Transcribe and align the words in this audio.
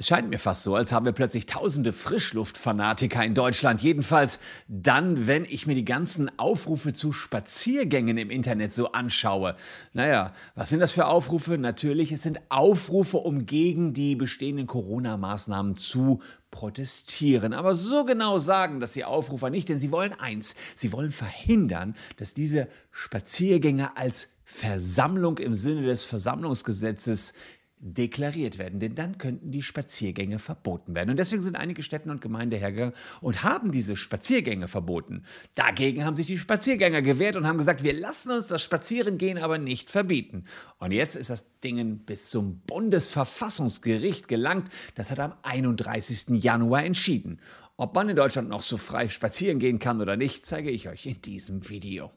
Es 0.00 0.06
scheint 0.06 0.30
mir 0.30 0.38
fast 0.38 0.62
so, 0.62 0.76
als 0.76 0.92
haben 0.92 1.04
wir 1.04 1.12
plötzlich 1.12 1.44
tausende 1.44 1.92
Frischluftfanatiker 1.92 3.22
in 3.22 3.34
Deutschland. 3.34 3.82
Jedenfalls 3.82 4.38
dann, 4.66 5.26
wenn 5.26 5.44
ich 5.44 5.66
mir 5.66 5.74
die 5.74 5.84
ganzen 5.84 6.30
Aufrufe 6.38 6.94
zu 6.94 7.12
Spaziergängen 7.12 8.16
im 8.16 8.30
Internet 8.30 8.74
so 8.74 8.92
anschaue. 8.92 9.56
Naja, 9.92 10.32
was 10.54 10.70
sind 10.70 10.80
das 10.80 10.92
für 10.92 11.04
Aufrufe? 11.04 11.58
Natürlich, 11.58 12.12
es 12.12 12.22
sind 12.22 12.40
Aufrufe, 12.48 13.18
um 13.18 13.44
gegen 13.44 13.92
die 13.92 14.16
bestehenden 14.16 14.66
Corona-Maßnahmen 14.66 15.76
zu 15.76 16.22
protestieren. 16.50 17.52
Aber 17.52 17.74
so 17.74 18.06
genau 18.06 18.38
sagen 18.38 18.80
das 18.80 18.94
die 18.94 19.04
Aufrufer 19.04 19.50
nicht, 19.50 19.68
denn 19.68 19.80
sie 19.80 19.92
wollen 19.92 20.14
eins, 20.18 20.54
sie 20.76 20.92
wollen 20.92 21.10
verhindern, 21.10 21.94
dass 22.16 22.32
diese 22.32 22.68
Spaziergänge 22.90 23.98
als 23.98 24.30
Versammlung 24.46 25.36
im 25.36 25.54
Sinne 25.54 25.82
des 25.82 26.04
Versammlungsgesetzes 26.04 27.34
deklariert 27.80 28.58
werden, 28.58 28.78
denn 28.78 28.94
dann 28.94 29.16
könnten 29.16 29.50
die 29.50 29.62
Spaziergänge 29.62 30.38
verboten 30.38 30.94
werden. 30.94 31.10
Und 31.10 31.16
deswegen 31.16 31.40
sind 31.40 31.56
einige 31.56 31.82
Städte 31.82 32.10
und 32.10 32.20
Gemeinden 32.20 32.58
hergegangen 32.58 32.94
und 33.22 33.42
haben 33.42 33.72
diese 33.72 33.96
Spaziergänge 33.96 34.68
verboten. 34.68 35.24
Dagegen 35.54 36.04
haben 36.04 36.14
sich 36.14 36.26
die 36.26 36.38
Spaziergänger 36.38 37.00
gewehrt 37.00 37.36
und 37.36 37.46
haben 37.46 37.58
gesagt, 37.58 37.82
wir 37.82 37.94
lassen 37.94 38.30
uns 38.32 38.48
das 38.48 38.62
Spazierengehen 38.62 39.38
aber 39.38 39.58
nicht 39.58 39.90
verbieten. 39.90 40.44
Und 40.78 40.92
jetzt 40.92 41.16
ist 41.16 41.30
das 41.30 41.46
Ding 41.60 41.98
bis 42.00 42.28
zum 42.28 42.60
Bundesverfassungsgericht 42.66 44.28
gelangt. 44.28 44.68
Das 44.94 45.10
hat 45.10 45.18
am 45.18 45.34
31. 45.42 46.42
Januar 46.42 46.84
entschieden. 46.84 47.40
Ob 47.76 47.94
man 47.94 48.10
in 48.10 48.16
Deutschland 48.16 48.50
noch 48.50 48.60
so 48.60 48.76
frei 48.76 49.08
spazieren 49.08 49.58
gehen 49.58 49.78
kann 49.78 50.02
oder 50.02 50.18
nicht, 50.18 50.44
zeige 50.44 50.70
ich 50.70 50.90
euch 50.90 51.06
in 51.06 51.22
diesem 51.22 51.66
Video. 51.70 52.10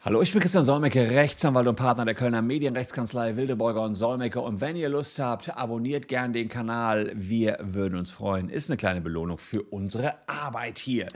Hallo, 0.00 0.22
ich 0.22 0.30
bin 0.30 0.40
Christian 0.40 0.62
Solmecke, 0.62 1.10
Rechtsanwalt 1.10 1.66
und 1.66 1.74
Partner 1.74 2.04
der 2.04 2.14
Kölner 2.14 2.40
Medienrechtskanzlei 2.40 3.34
Wildeborger 3.34 3.82
und 3.82 3.96
Solmecke. 3.96 4.40
Und 4.40 4.60
wenn 4.60 4.76
ihr 4.76 4.88
Lust 4.88 5.18
habt, 5.18 5.56
abonniert 5.56 6.06
gern 6.06 6.32
den 6.32 6.48
Kanal. 6.48 7.10
Wir 7.16 7.58
würden 7.60 7.98
uns 7.98 8.12
freuen. 8.12 8.48
Ist 8.48 8.70
eine 8.70 8.76
kleine 8.76 9.00
Belohnung 9.00 9.38
für 9.38 9.60
unsere 9.60 10.14
Arbeit 10.28 10.78
hier. 10.78 11.08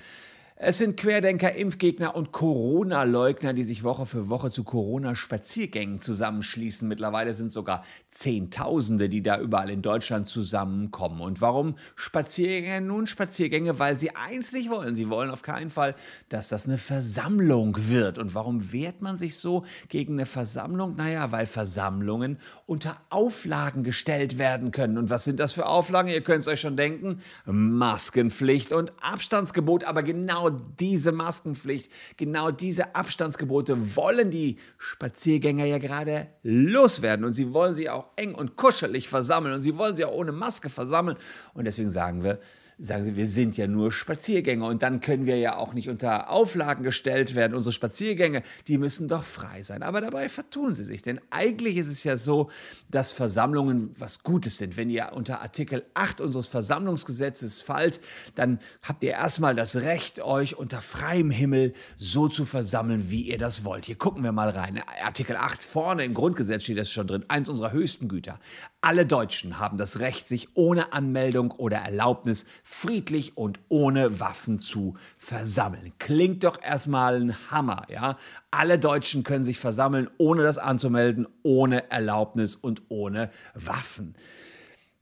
Es 0.64 0.78
sind 0.78 0.96
Querdenker, 0.96 1.56
Impfgegner 1.56 2.14
und 2.14 2.30
Corona-Leugner, 2.30 3.52
die 3.52 3.64
sich 3.64 3.82
Woche 3.82 4.06
für 4.06 4.28
Woche 4.28 4.52
zu 4.52 4.62
Corona-Spaziergängen 4.62 6.00
zusammenschließen. 6.00 6.86
Mittlerweile 6.86 7.34
sind 7.34 7.50
sogar 7.50 7.82
Zehntausende, 8.10 9.08
die 9.08 9.24
da 9.24 9.40
überall 9.40 9.70
in 9.70 9.82
Deutschland 9.82 10.28
zusammenkommen. 10.28 11.20
Und 11.20 11.40
warum 11.40 11.74
Spaziergänge? 11.96 12.80
Nun 12.80 13.08
Spaziergänge, 13.08 13.80
weil 13.80 13.98
sie 13.98 14.14
eins 14.14 14.52
nicht 14.52 14.70
wollen. 14.70 14.94
Sie 14.94 15.10
wollen 15.10 15.30
auf 15.30 15.42
keinen 15.42 15.68
Fall, 15.68 15.96
dass 16.28 16.46
das 16.46 16.68
eine 16.68 16.78
Versammlung 16.78 17.76
wird. 17.88 18.18
Und 18.18 18.36
warum 18.36 18.70
wehrt 18.70 19.02
man 19.02 19.16
sich 19.16 19.38
so 19.38 19.64
gegen 19.88 20.12
eine 20.12 20.26
Versammlung? 20.26 20.94
Naja, 20.94 21.32
weil 21.32 21.46
Versammlungen 21.46 22.38
unter 22.66 23.00
Auflagen 23.10 23.82
gestellt 23.82 24.38
werden 24.38 24.70
können. 24.70 24.96
Und 24.96 25.10
was 25.10 25.24
sind 25.24 25.40
das 25.40 25.50
für 25.50 25.66
Auflagen? 25.66 26.06
Ihr 26.06 26.20
könnt 26.20 26.42
es 26.42 26.48
euch 26.48 26.60
schon 26.60 26.76
denken. 26.76 27.18
Maskenpflicht 27.46 28.70
und 28.70 28.92
Abstandsgebot. 29.02 29.82
Aber 29.82 30.04
genau 30.04 30.51
diese 30.52 31.12
Maskenpflicht, 31.12 31.90
genau 32.16 32.50
diese 32.50 32.94
Abstandsgebote 32.94 33.96
wollen 33.96 34.30
die 34.30 34.58
Spaziergänger 34.78 35.64
ja 35.64 35.78
gerade 35.78 36.28
loswerden. 36.42 37.24
Und 37.24 37.32
sie 37.32 37.52
wollen 37.52 37.74
sie 37.74 37.90
auch 37.90 38.06
eng 38.16 38.34
und 38.34 38.56
kuschelig 38.56 39.08
versammeln 39.08 39.54
und 39.54 39.62
sie 39.62 39.76
wollen 39.76 39.96
sie 39.96 40.04
auch 40.04 40.12
ohne 40.12 40.32
Maske 40.32 40.68
versammeln. 40.68 41.16
Und 41.54 41.64
deswegen 41.64 41.90
sagen 41.90 42.22
wir, 42.22 42.38
sagen 42.82 43.04
sie, 43.04 43.16
wir 43.16 43.28
sind 43.28 43.56
ja 43.56 43.68
nur 43.68 43.92
Spaziergänger 43.92 44.66
und 44.66 44.82
dann 44.82 45.00
können 45.00 45.24
wir 45.24 45.38
ja 45.38 45.56
auch 45.56 45.72
nicht 45.72 45.88
unter 45.88 46.30
Auflagen 46.30 46.82
gestellt 46.82 47.36
werden. 47.36 47.54
Unsere 47.54 47.72
Spaziergänge, 47.72 48.42
die 48.66 48.76
müssen 48.76 49.06
doch 49.06 49.22
frei 49.22 49.62
sein. 49.62 49.84
Aber 49.84 50.00
dabei 50.00 50.28
vertun 50.28 50.74
sie 50.74 50.84
sich, 50.84 51.02
denn 51.02 51.20
eigentlich 51.30 51.76
ist 51.76 51.86
es 51.86 52.02
ja 52.02 52.16
so, 52.16 52.50
dass 52.90 53.12
Versammlungen 53.12 53.94
was 53.98 54.24
Gutes 54.24 54.58
sind. 54.58 54.76
Wenn 54.76 54.90
ihr 54.90 55.12
unter 55.12 55.42
Artikel 55.42 55.84
8 55.94 56.20
unseres 56.20 56.48
Versammlungsgesetzes 56.48 57.60
fallt, 57.60 58.00
dann 58.34 58.58
habt 58.82 59.04
ihr 59.04 59.12
erstmal 59.12 59.54
das 59.54 59.76
Recht, 59.76 60.20
euch 60.20 60.56
unter 60.56 60.82
freiem 60.82 61.30
Himmel 61.30 61.74
so 61.96 62.28
zu 62.28 62.44
versammeln, 62.44 63.10
wie 63.10 63.22
ihr 63.22 63.38
das 63.38 63.64
wollt. 63.64 63.86
Hier 63.86 63.96
gucken 63.96 64.24
wir 64.24 64.32
mal 64.32 64.50
rein. 64.50 64.82
Artikel 65.04 65.36
8 65.36 65.62
vorne 65.62 66.04
im 66.04 66.14
Grundgesetz 66.14 66.64
steht 66.64 66.78
das 66.78 66.90
schon 66.90 67.06
drin. 67.06 67.24
Eins 67.28 67.48
unserer 67.48 67.70
höchsten 67.70 68.08
Güter. 68.08 68.40
Alle 68.80 69.06
Deutschen 69.06 69.60
haben 69.60 69.76
das 69.76 70.00
Recht, 70.00 70.26
sich 70.26 70.48
ohne 70.54 70.92
Anmeldung 70.92 71.52
oder 71.52 71.78
Erlaubnis 71.78 72.46
friedlich 72.72 73.36
und 73.36 73.60
ohne 73.68 74.18
Waffen 74.18 74.58
zu 74.58 74.94
versammeln. 75.18 75.92
Klingt 75.98 76.42
doch 76.42 76.60
erstmal 76.60 77.20
ein 77.20 77.50
Hammer, 77.50 77.86
ja? 77.88 78.16
Alle 78.50 78.78
Deutschen 78.78 79.24
können 79.24 79.44
sich 79.44 79.58
versammeln, 79.58 80.08
ohne 80.16 80.42
das 80.42 80.58
anzumelden, 80.58 81.28
ohne 81.42 81.90
Erlaubnis 81.90 82.56
und 82.56 82.82
ohne 82.88 83.30
Waffen. 83.54 84.16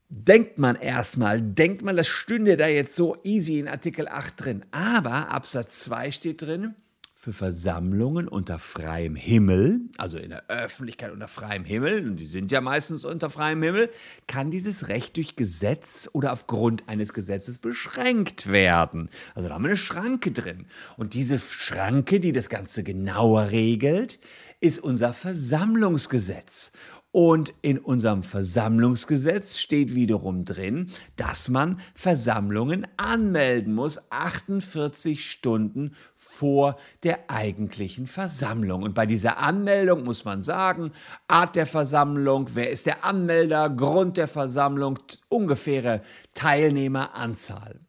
Denkt 0.09 0.59
man 0.59 0.75
erstmal, 0.75 1.41
denkt 1.41 1.83
man, 1.83 1.97
das 1.97 2.09
stünde 2.09 2.57
da 2.57 2.67
jetzt 2.67 2.97
so 2.97 3.17
easy 3.23 3.61
in 3.61 3.69
Artikel 3.69 4.09
8 4.09 4.45
drin. 4.45 4.65
Aber 4.73 5.31
Absatz 5.31 5.79
2 5.79 6.11
steht 6.11 6.43
drin, 6.43 6.75
für 7.21 7.35
Versammlungen 7.35 8.29
unter 8.29 8.59
freiem 8.59 9.15
Himmel, 9.15 9.83
also 9.99 10.17
in 10.17 10.31
der 10.31 10.49
Öffentlichkeit 10.49 11.13
unter 11.13 11.29
freiem 11.29 11.67
Himmel, 11.67 12.09
und 12.09 12.17
die 12.17 12.25
sind 12.25 12.51
ja 12.51 12.63
meistens 12.63 13.05
unter 13.05 13.29
freiem 13.29 13.63
Himmel, 13.63 13.91
kann 14.27 14.51
dieses 14.51 14.89
Recht 14.89 15.19
durch 15.19 15.37
Gesetz 15.37 16.09
oder 16.15 16.33
aufgrund 16.33 16.89
eines 16.89 17.13
Gesetzes 17.13 17.59
beschränkt 17.59 18.51
werden. 18.51 19.11
Also 19.35 19.49
da 19.49 19.55
haben 19.57 19.65
wir 19.65 19.69
eine 19.69 19.77
Schranke 19.77 20.33
drin. 20.33 20.65
Und 20.97 21.13
diese 21.13 21.39
Schranke, 21.39 22.21
die 22.21 22.33
das 22.33 22.49
Ganze 22.49 22.85
genauer 22.85 23.51
regelt, 23.51 24.19
ist 24.61 24.79
unser 24.79 25.13
Versammlungsgesetz. 25.13 26.73
Und 27.13 27.53
in 27.63 27.79
unserem 27.79 28.23
Versammlungsgesetz 28.23 29.59
steht 29.59 29.97
wiederum 29.97 30.45
drin, 30.45 30.91
dass 31.17 31.49
man 31.49 31.81
Versammlungen 31.93 32.87
anmelden 32.97 33.75
muss, 33.75 34.01
48 34.11 35.29
Stunden 35.29 35.97
vor 36.15 36.77
der 37.03 37.29
eigentlichen 37.29 38.07
Versammlung. 38.07 38.85
Und 38.85 38.95
bei 38.95 39.07
dieser 39.07 39.39
Anmeldung 39.39 40.05
muss 40.05 40.25
man 40.25 40.43
sagen, 40.43 40.93
Art 41.27 41.57
der 41.57 41.67
Versammlung, 41.67 42.51
wer 42.55 42.71
ist 42.71 42.87
der 42.87 43.05
Anmelder, 43.05 43.71
Grund 43.71 44.17
der 44.17 44.29
Versammlung, 44.29 45.01
ungefähre 45.29 46.03
Teilnehmeranzahl. 46.35 47.81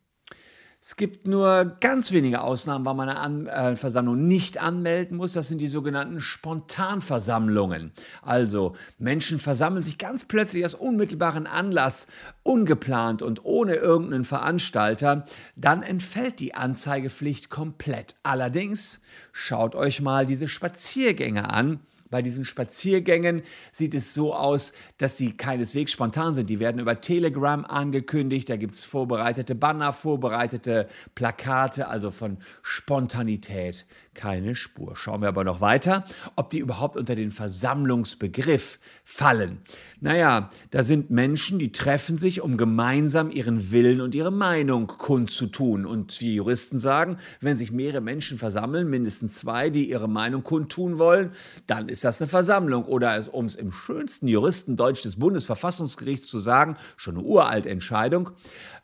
Es 0.84 0.96
gibt 0.96 1.28
nur 1.28 1.76
ganz 1.80 2.12
wenige 2.12 2.42
Ausnahmen, 2.42 2.86
wann 2.86 2.98
man 2.98 3.08
eine 3.08 3.20
An 3.20 3.46
äh, 3.46 3.76
Versammlung 3.76 4.28
nicht 4.28 4.58
anmelden 4.58 5.16
muss. 5.16 5.34
Das 5.34 5.48
sind 5.48 5.60
die 5.60 5.68
sogenannten 5.68 6.20
Spontanversammlungen. 6.20 7.92
Also 8.24 8.76
Menschen 8.98 9.38
versammeln 9.38 9.84
sich 9.84 10.00
ganz 10.00 10.26
plötzlich 10.26 10.66
aus 10.66 10.74
unmittelbaren 10.74 11.46
Anlass, 11.46 12.08
ungeplant 12.42 13.22
und 13.22 13.46
ohne 13.46 13.76
irgendeinen 13.76 14.24
Veranstalter. 14.24 15.24
Dann 15.56 15.84
entfällt 15.84 16.40
die 16.40 16.56
Anzeigepflicht 16.56 17.52
komplett. 17.52 18.16
Allerdings 18.24 19.02
schaut 19.32 19.76
euch 19.76 20.02
mal 20.02 20.26
diese 20.26 20.48
Spaziergänge 20.48 21.52
an 21.52 21.82
bei 22.12 22.22
diesen 22.22 22.46
Spaziergängen 22.46 23.42
sieht 23.72 23.96
es 23.96 24.14
so 24.14 24.36
aus, 24.36 24.74
dass 25.00 25.18
sie 25.18 25.32
keineswegs 25.32 25.92
spontan 25.92 26.36
sind. 26.36 26.50
Die 26.50 26.60
werden 26.60 26.80
über 26.80 27.02
Telegram 27.02 27.66
angekündigt. 27.66 28.50
Da 28.50 28.58
gibt 28.58 28.76
es 28.76 28.84
vorbereitete 28.84 29.56
Banner, 29.56 29.94
vorbereitete 29.94 30.88
Plakate, 31.16 31.88
also 31.88 32.12
von 32.12 32.38
Spontanität 32.62 33.88
keine 34.14 34.56
Spur. 34.56 34.96
Schauen 34.96 35.22
wir 35.22 35.30
aber 35.30 35.44
noch 35.44 35.62
weiter, 35.62 36.04
ob 36.36 36.50
die 36.50 36.60
überhaupt 36.60 36.98
unter 36.98 37.16
den 37.16 37.32
Versammlungsbegriff 37.32 38.80
fallen. 39.04 39.60
Naja, 40.04 40.50
da 40.72 40.82
sind 40.82 41.12
Menschen, 41.12 41.60
die 41.60 41.72
treffen 41.72 42.18
sich, 42.18 42.42
um 42.42 42.58
gemeinsam 42.58 43.30
ihren 43.30 43.72
Willen 43.72 44.02
und 44.02 44.16
ihre 44.16 44.32
Meinung 44.32 44.88
kundzutun. 44.88 45.86
Und 45.86 46.20
wie 46.22 46.34
Juristen 46.34 46.80
sagen, 46.80 47.18
wenn 47.40 47.56
sich 47.56 47.72
mehrere 47.72 48.02
Menschen 48.02 48.40
versammeln, 48.40 48.90
mindestens 48.90 49.36
zwei, 49.36 49.70
die 49.70 49.88
ihre 49.88 50.10
Meinung 50.10 50.42
kundtun 50.42 50.98
wollen, 50.98 51.34
dann 51.68 51.88
ist 51.88 52.04
das 52.04 52.20
eine 52.20 52.28
Versammlung. 52.28 52.86
Oder 52.86 53.22
um 53.32 53.46
es 53.46 53.54
im 53.54 53.72
schönsten 53.72 54.28
Juristendeutsch 54.28 55.04
des 55.06 55.18
Bundesverfassungsgerichts 55.18 56.28
zu 56.28 56.40
sagen, 56.40 56.78
schon 56.98 57.18
eine 57.18 57.24
uralte 57.24 57.70
Entscheidung, 57.70 58.32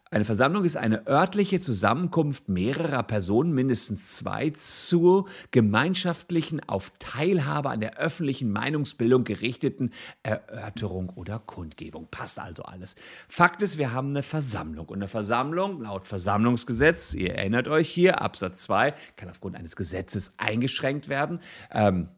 eine 0.10 0.26
Versammlung 0.26 0.64
ist 0.64 0.78
eine 0.78 1.06
örtliche 1.08 1.60
Zusammenkunft 1.60 2.50
mehrerer 2.50 3.04
Personen, 3.04 3.54
mindestens 3.54 4.16
zwei, 4.16 4.52
zur 4.52 5.28
gemeinschaftlichen, 5.52 6.62
auf 6.68 6.92
Teilhabe 7.00 7.70
an 7.70 7.82
der 7.82 7.98
öffentlichen 7.98 8.52
Meinungsbildung 8.52 9.24
gerichteten 9.24 9.92
Erörterung 10.24 11.10
oder 11.10 11.40
Kundgebung. 11.40 12.08
Passt 12.10 12.40
also 12.40 12.64
alles. 12.64 12.96
Fakt 13.28 13.62
ist, 13.62 13.78
wir 13.78 13.92
haben 13.92 14.10
eine 14.10 14.24
Versammlung. 14.24 14.88
Und 14.88 15.00
eine 15.00 15.08
Versammlung 15.08 15.82
laut 15.82 16.08
Versammlungsgesetz, 16.08 17.14
ihr 17.14 17.36
erinnert 17.36 17.68
euch 17.68 17.90
hier, 17.90 18.22
Absatz 18.22 18.64
2, 18.64 18.94
kann 19.16 19.30
aufgrund 19.30 19.56
eines 19.56 19.76
Gesetzes 19.76 20.32
eingeschränkt 20.38 21.10
werden. 21.10 21.40
Ähm, 21.72 22.10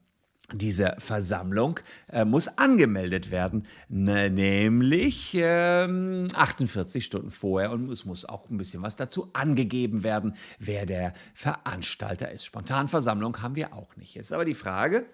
diese 0.53 0.95
Versammlung 0.99 1.79
äh, 2.11 2.25
muss 2.25 2.47
angemeldet 2.57 3.31
werden, 3.31 3.67
ne, 3.87 4.29
nämlich 4.29 5.35
ähm, 5.35 6.27
48 6.33 7.05
Stunden 7.05 7.29
vorher 7.29 7.71
und 7.71 7.89
es 7.89 8.05
muss 8.05 8.25
auch 8.25 8.49
ein 8.49 8.57
bisschen 8.57 8.81
was 8.81 8.95
dazu 8.95 9.29
angegeben 9.33 10.03
werden, 10.03 10.35
wer 10.59 10.85
der 10.85 11.13
Veranstalter 11.33 12.31
ist. 12.31 12.45
Spontanversammlung 12.45 13.41
haben 13.41 13.55
wir 13.55 13.73
auch 13.73 13.95
nicht. 13.95 14.15
Jetzt 14.15 14.33
aber 14.33 14.45
die 14.45 14.55
Frage, 14.55 15.05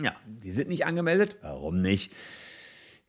ja, 0.00 0.14
die 0.26 0.52
sind 0.52 0.68
nicht 0.68 0.86
angemeldet, 0.86 1.38
warum 1.42 1.80
nicht? 1.80 2.12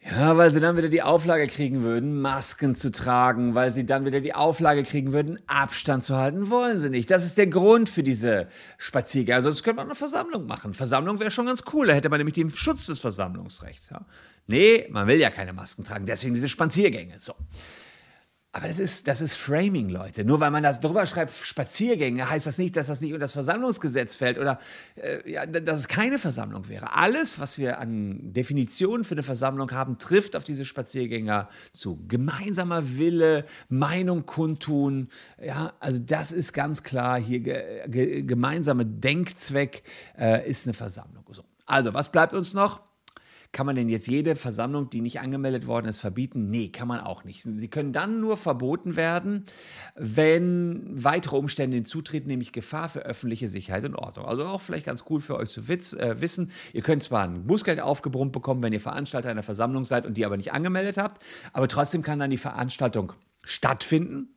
Ja, 0.01 0.37
weil 0.37 0.49
sie 0.49 0.61
dann 0.61 0.77
wieder 0.77 0.87
die 0.87 1.01
Auflage 1.01 1.45
kriegen 1.47 1.83
würden, 1.83 2.21
Masken 2.21 2.73
zu 2.73 2.89
tragen, 2.89 3.53
weil 3.53 3.73
sie 3.73 3.85
dann 3.85 4.05
wieder 4.05 4.21
die 4.21 4.33
Auflage 4.33 4.83
kriegen 4.83 5.11
würden, 5.11 5.39
Abstand 5.45 6.05
zu 6.05 6.15
halten, 6.15 6.49
wollen 6.49 6.77
sie 6.77 6.89
nicht. 6.89 7.11
Das 7.11 7.25
ist 7.25 7.37
der 7.37 7.47
Grund 7.47 7.89
für 7.89 8.01
diese 8.01 8.47
Spaziergänge. 8.77 9.35
Also 9.35 9.49
das 9.49 9.61
könnte 9.61 9.77
man 9.77 9.87
eine 9.87 9.95
Versammlung 9.95 10.45
machen. 10.45 10.73
Versammlung 10.73 11.19
wäre 11.19 11.31
schon 11.31 11.47
ganz 11.47 11.63
cool, 11.73 11.87
da 11.87 11.93
hätte 11.93 12.07
man 12.07 12.19
nämlich 12.19 12.35
den 12.35 12.49
Schutz 12.49 12.85
des 12.85 12.99
Versammlungsrechts. 12.99 13.89
Ja. 13.89 14.05
Nee, 14.47 14.87
man 14.89 15.05
will 15.05 15.19
ja 15.19 15.29
keine 15.29 15.51
Masken 15.51 15.83
tragen, 15.83 16.05
deswegen 16.05 16.33
diese 16.33 16.47
Spaziergänge. 16.47 17.15
So. 17.17 17.33
Aber 18.51 18.67
das 18.67 18.79
ist, 18.79 19.07
das 19.07 19.21
ist 19.21 19.35
Framing, 19.35 19.89
Leute. 19.89 20.25
Nur 20.25 20.39
weil 20.39 20.49
man 20.49 20.63
das 20.63 20.79
drüber 20.79 21.05
schreibt, 21.05 21.31
Spaziergänge, 21.31 22.27
heißt 22.27 22.47
das 22.47 22.57
nicht, 22.57 22.75
dass 22.75 22.87
das 22.87 22.99
nicht 22.99 23.11
unter 23.13 23.25
das 23.25 23.33
Versammlungsgesetz 23.33 24.15
fällt 24.15 24.39
oder 24.39 24.57
äh, 24.95 25.31
ja, 25.31 25.45
dass 25.45 25.77
es 25.77 25.87
keine 25.87 26.17
Versammlung 26.17 26.67
wäre. 26.67 26.93
Alles, 26.93 27.39
was 27.39 27.59
wir 27.59 27.77
an 27.77 28.33
Definitionen 28.33 29.03
für 29.03 29.13
eine 29.13 29.21
Versammlung 29.21 29.71
haben, 29.71 29.99
trifft 29.99 30.35
auf 30.35 30.43
diese 30.43 30.65
Spaziergänger 30.65 31.47
zu. 31.73 32.03
Gemeinsamer 32.07 32.97
Wille, 32.97 33.45
Meinung 33.69 34.25
kundtun. 34.25 35.09
Ja, 35.39 35.73
also 35.79 35.99
das 35.99 36.31
ist 36.31 36.51
ganz 36.53 36.81
klar 36.81 37.19
hier. 37.19 37.41
Ge, 37.41 37.87
ge, 37.87 38.23
gemeinsame 38.23 38.83
Denkzweck 38.83 39.83
äh, 40.17 40.49
ist 40.49 40.65
eine 40.65 40.73
Versammlung. 40.73 41.23
So. 41.29 41.43
Also, 41.67 41.93
was 41.93 42.11
bleibt 42.11 42.33
uns 42.33 42.55
noch? 42.55 42.88
Kann 43.51 43.65
man 43.65 43.75
denn 43.75 43.89
jetzt 43.89 44.07
jede 44.07 44.35
Versammlung, 44.35 44.91
die 44.91 45.01
nicht 45.01 45.21
angemeldet 45.21 45.65
worden 45.65 45.87
ist, 45.87 45.97
verbieten? 45.97 46.51
Nee, 46.51 46.69
kann 46.69 46.87
man 46.87 46.99
auch 46.99 47.23
nicht. 47.23 47.41
Sie 47.41 47.67
können 47.67 47.93
dann 47.93 48.19
nur 48.19 48.37
verboten 48.37 48.95
werden, 48.95 49.45
wenn 49.95 50.83
weitere 51.03 51.35
Umstände 51.35 51.75
hinzutreten, 51.75 52.27
nämlich 52.27 52.51
Gefahr 52.51 52.89
für 52.89 52.99
öffentliche 52.99 53.49
Sicherheit 53.49 53.85
und 53.85 53.95
Ordnung. 53.95 54.27
Also 54.27 54.45
auch 54.45 54.61
vielleicht 54.61 54.85
ganz 54.85 55.03
cool 55.09 55.19
für 55.19 55.35
euch 55.35 55.49
zu 55.49 55.67
witz, 55.67 55.93
äh, 55.93 56.21
wissen, 56.21 56.51
ihr 56.73 56.83
könnt 56.83 57.01
zwar 57.01 57.23
ein 57.23 57.47
Bußgeld 57.47 57.79
aufgebrummt 57.79 58.33
bekommen, 58.33 58.61
wenn 58.61 58.73
ihr 58.73 58.79
Veranstalter 58.79 59.29
einer 59.29 59.41
Versammlung 59.41 59.83
seid 59.83 60.05
und 60.05 60.15
die 60.15 60.25
aber 60.25 60.37
nicht 60.37 60.53
angemeldet 60.53 60.97
habt, 60.99 61.23
aber 61.51 61.67
trotzdem 61.67 62.03
kann 62.03 62.19
dann 62.19 62.29
die 62.29 62.37
Veranstaltung 62.37 63.13
stattfinden, 63.43 64.35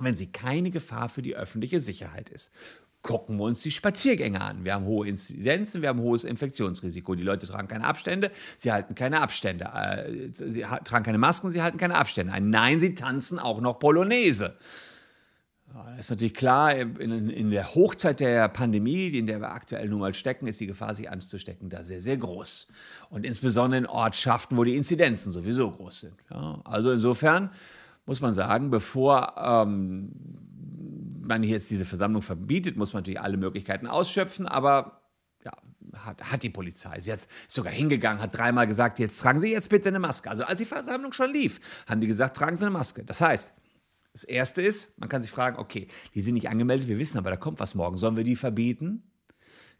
wenn 0.00 0.16
sie 0.16 0.32
keine 0.32 0.72
Gefahr 0.72 1.08
für 1.08 1.22
die 1.22 1.36
öffentliche 1.36 1.80
Sicherheit 1.80 2.28
ist 2.28 2.50
gucken 3.02 3.36
wir 3.36 3.44
uns 3.44 3.60
die 3.62 3.70
Spaziergänge 3.70 4.40
an. 4.40 4.64
Wir 4.64 4.74
haben 4.74 4.84
hohe 4.84 5.08
Inzidenzen, 5.08 5.82
wir 5.82 5.88
haben 5.88 6.00
hohes 6.00 6.24
Infektionsrisiko. 6.24 7.14
Die 7.14 7.22
Leute 7.22 7.46
tragen 7.46 7.68
keine 7.68 7.84
Abstände, 7.84 8.30
sie 8.56 8.72
halten 8.72 8.94
keine 8.94 9.20
Abstände. 9.20 9.64
Äh, 9.64 10.30
sie 10.32 10.64
tragen 10.84 11.04
keine 11.04 11.18
Masken, 11.18 11.50
sie 11.50 11.62
halten 11.62 11.78
keine 11.78 11.96
Abstände 11.96 12.32
ein. 12.32 12.50
Nein, 12.50 12.80
sie 12.80 12.94
tanzen 12.94 13.38
auch 13.38 13.60
noch 13.60 13.78
Polonaise. 13.78 14.56
Das 15.74 16.06
ist 16.06 16.10
natürlich 16.10 16.34
klar, 16.34 16.74
in, 16.74 17.28
in, 17.28 17.50
der 17.50 17.74
Hochzeit 17.74 18.20
der 18.20 18.48
Pandemie, 18.48 19.08
in 19.08 19.26
der 19.26 19.40
wir 19.40 19.52
aktuell 19.52 19.88
nun 19.88 20.00
mal 20.00 20.14
stecken, 20.14 20.46
ist 20.46 20.60
die 20.60 20.66
Gefahr, 20.66 20.94
sich 20.94 21.10
anzustecken, 21.10 21.68
da 21.68 21.84
sehr, 21.84 22.00
sehr 22.00 22.16
groß. 22.16 22.68
Und 23.10 23.26
insbesondere 23.26 23.78
in 23.78 23.86
Ortschaften, 23.86 24.56
wo 24.56 24.64
die 24.64 24.76
Inzidenzen 24.76 25.30
sowieso 25.30 25.70
groß 25.70 26.00
sind. 26.00 26.14
Ja, 26.30 26.60
also 26.64 26.90
insofern 26.90 27.50
muss 28.06 28.20
man 28.20 28.32
sagen, 28.32 28.70
bevor 28.70 29.34
ähm, 29.36 30.12
man 31.28 31.42
jetzt 31.42 31.70
diese 31.70 31.84
Versammlung 31.84 32.22
verbietet, 32.22 32.76
muss 32.76 32.92
man 32.92 33.02
natürlich 33.02 33.20
alle 33.20 33.36
Möglichkeiten 33.36 33.86
ausschöpfen, 33.86 34.46
aber 34.46 35.02
ja, 35.44 35.52
hat, 36.04 36.32
hat 36.32 36.42
die 36.42 36.50
Polizei. 36.50 36.98
Sie 37.00 37.10
ist 37.10 37.28
sogar 37.46 37.72
hingegangen, 37.72 38.20
hat 38.22 38.36
dreimal 38.36 38.66
gesagt, 38.66 38.98
jetzt 38.98 39.20
tragen 39.20 39.38
Sie 39.38 39.52
jetzt 39.52 39.70
bitte 39.70 39.88
eine 39.88 40.00
Maske. 40.00 40.30
Also 40.30 40.44
als 40.44 40.58
die 40.58 40.66
Versammlung 40.66 41.12
schon 41.12 41.30
lief, 41.30 41.60
haben 41.86 42.00
die 42.00 42.06
gesagt, 42.06 42.36
tragen 42.36 42.56
Sie 42.56 42.64
eine 42.64 42.72
Maske. 42.72 43.04
Das 43.04 43.20
heißt, 43.20 43.52
das 44.12 44.24
Erste 44.24 44.62
ist, 44.62 44.98
man 44.98 45.08
kann 45.08 45.22
sich 45.22 45.30
fragen, 45.30 45.58
okay, 45.58 45.86
die 46.14 46.22
sind 46.22 46.34
nicht 46.34 46.48
angemeldet, 46.48 46.88
wir 46.88 46.98
wissen 46.98 47.18
aber, 47.18 47.30
da 47.30 47.36
kommt 47.36 47.60
was 47.60 47.74
morgen. 47.74 47.96
Sollen 47.96 48.16
wir 48.16 48.24
die 48.24 48.36
verbieten? 48.36 49.04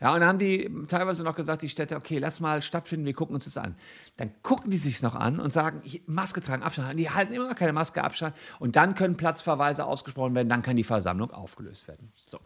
Ja, 0.01 0.15
und 0.15 0.21
dann 0.21 0.29
haben 0.29 0.39
die 0.39 0.71
teilweise 0.87 1.25
noch 1.25 1.35
gesagt, 1.35 1.63
die 1.63 1.69
Städte, 1.69 1.97
okay, 1.97 2.19
lass 2.19 2.39
mal 2.39 2.63
stattfinden, 2.63 3.05
wir 3.05 3.15
gucken 3.15 3.35
uns 3.35 3.47
das 3.47 3.57
an. 3.57 3.75
Dann 4.17 4.31
gucken 4.43 4.71
die 4.71 4.77
sich 4.77 5.03
noch 5.03 5.17
an 5.17 5.41
und 5.41 5.53
sagen, 5.53 5.83
Maske 6.07 6.41
tragen, 6.41 6.63
Abstand. 6.63 7.01
Die 7.01 7.11
halten 7.11 7.33
immer 7.33 7.49
noch 7.49 7.57
keine 7.57 7.73
Maske, 7.73 8.05
Abstand. 8.05 8.37
Und 8.61 8.77
dann 8.77 8.95
können 8.95 9.17
Platzverweise 9.17 9.85
ausgesprochen 9.85 10.37
werden, 10.37 10.49
dann 10.49 10.63
kann 10.63 10.77
die 10.77 10.85
Versammlung 10.85 11.33
aufgelöst 11.33 11.89
werden. 11.89 12.13
So. 12.15 12.39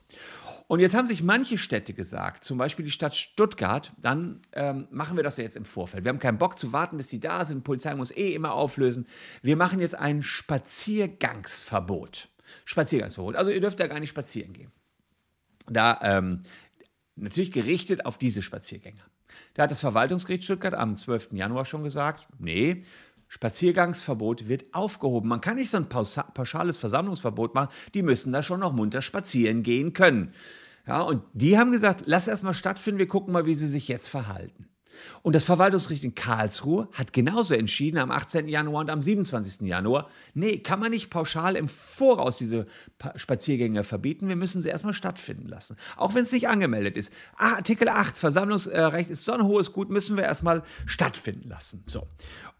Und 0.67 0.81
jetzt 0.81 0.95
haben 0.95 1.07
sich 1.07 1.23
manche 1.23 1.59
Städte 1.59 1.93
gesagt, 1.93 2.43
zum 2.45 2.57
Beispiel 2.57 2.87
die 2.87 2.91
Stadt 2.91 3.15
Stuttgart, 3.15 3.93
dann 3.99 4.41
ähm, 4.53 4.89
machen 4.91 5.17
wir 5.17 5.25
das 5.25 5.37
ja 5.37 5.45
jetzt 5.45 5.59
im 5.59 5.67
Vorfeld. 5.67 6.05
Wir 6.05 6.09
haben 6.09 6.21
keinen 6.21 6.39
Bock 6.39 6.57
zu 6.57 6.73
warten, 6.73 6.97
bis 6.97 7.09
die 7.09 7.21
da 7.21 7.45
sind. 7.45 7.59
Die 7.59 7.65
Polizei 7.65 7.95
muss 7.95 8.13
eh 8.13 8.35
immer 8.35 8.55
auflösen. 8.55 9.07
Wir 9.43 9.59
machen 9.59 9.79
jetzt 9.81 9.95
ein 9.95 10.23
Spaziergangsverbot. 10.23 12.31
Spaziergangsverbot. 12.65 13.37
Also 13.37 13.51
ihr 13.51 13.61
dürft 13.61 13.79
da 13.79 13.87
gar 13.87 14.01
nicht 14.01 14.09
spazieren 14.09 14.55
gehen. 14.55 14.73
Da 15.67 15.99
ähm, 16.03 16.41
Natürlich 17.17 17.53
gerichtet 17.53 18.06
auf 18.06 18.19
diese 18.19 18.43
Spaziergänger. 18.43 19.05
Da 19.55 19.64
hat 19.64 19.70
das 19.70 19.81
Verwaltungsgericht 19.81 20.44
Stuttgart 20.44 20.75
am 20.75 20.97
12. 20.97 21.32
Januar 21.32 21.64
schon 21.64 21.85
gesagt, 21.85 22.29
nee, 22.38 22.85
Spaziergangsverbot 23.29 24.49
wird 24.49 24.75
aufgehoben. 24.75 25.29
Man 25.29 25.41
kann 25.41 25.56
nicht 25.56 25.70
so 25.70 25.79
ein 25.79 25.88
pauschales 25.88 26.76
Versammlungsverbot 26.76 27.55
machen, 27.55 27.73
die 27.94 28.03
müssen 28.03 28.32
da 28.32 28.43
schon 28.43 28.61
noch 28.61 28.73
munter 28.73 29.00
spazieren 29.00 29.62
gehen 29.62 29.93
können. 29.93 30.35
Ja, 30.87 31.00
und 31.00 31.23
die 31.32 31.56
haben 31.59 31.70
gesagt, 31.70 32.03
lass 32.06 32.29
erst 32.29 32.43
mal 32.43 32.55
stattfinden, 32.55 32.99
wir 32.99 33.09
gucken 33.09 33.32
mal, 33.32 33.47
wie 33.47 33.55
sie 33.55 33.69
sich 33.69 33.88
jetzt 33.88 34.08
verhalten. 34.08 34.69
Und 35.23 35.35
das 35.35 35.45
Verwaltungsgericht 35.45 36.05
in 36.05 36.15
Karlsruhe 36.15 36.89
hat 36.93 37.13
genauso 37.13 37.55
entschieden 37.55 37.99
am 37.99 38.11
18. 38.11 38.49
Januar 38.49 38.81
und 38.81 38.91
am 38.91 39.03
27. 39.03 39.67
Januar, 39.67 40.09
nee, 40.35 40.59
kann 40.59 40.81
man 40.81 40.91
nicht 40.91 41.11
pauschal 41.11 41.57
im 41.57 41.69
Voraus 41.69 42.37
diese 42.37 42.67
Spaziergänge 43.17 43.85
verbieten, 43.85 44.29
wir 44.29 44.37
müssen 44.37 44.63
sie 44.63 44.69
erstmal 44.69 44.95
stattfinden 44.95 45.49
lassen. 45.49 45.77
Auch 45.97 46.15
wenn 46.15 46.23
es 46.23 46.33
nicht 46.33 46.49
angemeldet 46.49 46.97
ist. 46.97 47.13
Ah, 47.37 47.55
Artikel 47.55 47.89
8, 47.89 48.17
Versammlungsrecht 48.17 49.11
ist 49.11 49.25
so 49.25 49.33
ein 49.33 49.43
hohes 49.43 49.73
Gut, 49.73 49.91
müssen 49.91 50.17
wir 50.17 50.25
erstmal 50.25 50.63
stattfinden 50.87 51.49
lassen. 51.49 51.85
So. 51.87 52.07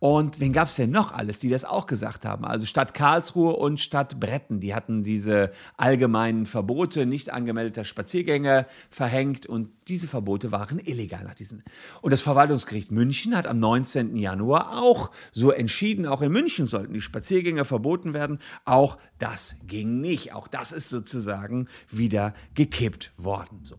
Und 0.03 0.41
wen 0.41 0.53
gab 0.53 0.67
es 0.67 0.75
denn 0.75 0.91
noch 0.91 1.13
alles, 1.13 1.39
die 1.39 1.49
das 1.49 1.65
auch 1.65 1.87
gesagt 1.87 2.25
haben? 2.25 2.45
Also 2.45 2.67
Stadt 2.67 2.93
Karlsruhe 2.93 3.53
und 3.53 3.79
Stadt 3.79 4.19
Bretten, 4.19 4.59
die 4.59 4.75
hatten 4.75 5.05
diese 5.05 5.53
allgemeinen 5.77 6.45
Verbote 6.45 7.07
nicht 7.07 7.31
angemeldeter 7.31 7.85
Spaziergänge 7.85 8.67
verhängt 8.91 9.47
und 9.47 9.71
diese 9.87 10.09
Verbote 10.09 10.51
waren 10.51 10.81
illegal 10.81 11.23
nach 11.23 11.37
diesen. 11.37 11.63
Und 12.01 12.11
das 12.11 12.21
Verwaltungsgericht 12.21 12.91
München 12.91 13.37
hat 13.37 13.47
am 13.47 13.61
19. 13.61 14.17
Januar 14.17 14.83
auch 14.83 15.13
so 15.31 15.53
entschieden, 15.53 16.07
auch 16.07 16.21
in 16.21 16.33
München 16.33 16.67
sollten 16.67 16.95
die 16.95 17.01
Spaziergänge 17.01 17.65
verboten 17.65 18.13
werden. 18.13 18.41
Auch 18.65 18.99
das 19.21 19.55
ging 19.69 20.01
nicht. 20.01 20.35
Auch 20.35 20.49
das 20.49 20.73
ist 20.73 20.91
sozusagen 20.91 21.69
wieder 21.93 22.35
gekippt 22.55 23.13
worden. 23.19 23.61
So. 23.63 23.77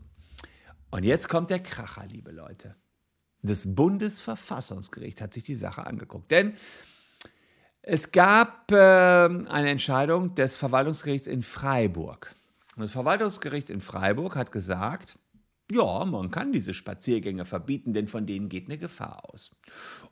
Und 0.90 1.04
jetzt 1.04 1.28
kommt 1.28 1.50
der 1.50 1.58
Kracher, 1.58 2.06
liebe 2.10 2.30
Leute. 2.30 2.76
Das 3.46 3.74
Bundesverfassungsgericht 3.74 5.20
hat 5.20 5.34
sich 5.34 5.44
die 5.44 5.54
Sache 5.54 5.86
angeguckt. 5.86 6.30
Denn 6.30 6.54
es 7.82 8.10
gab 8.10 8.72
äh, 8.72 8.74
eine 8.74 9.68
Entscheidung 9.68 10.34
des 10.34 10.56
Verwaltungsgerichts 10.56 11.26
in 11.26 11.42
Freiburg. 11.42 12.34
das 12.76 12.92
Verwaltungsgericht 12.92 13.68
in 13.68 13.82
Freiburg 13.82 14.34
hat 14.36 14.50
gesagt, 14.50 15.18
ja, 15.70 16.06
man 16.06 16.30
kann 16.30 16.52
diese 16.52 16.72
Spaziergänge 16.72 17.44
verbieten, 17.44 17.92
denn 17.92 18.08
von 18.08 18.24
denen 18.24 18.48
geht 18.48 18.66
eine 18.66 18.78
Gefahr 18.78 19.30
aus. 19.30 19.50